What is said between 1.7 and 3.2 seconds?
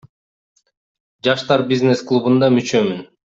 бизнес клубунда мүчөмүн.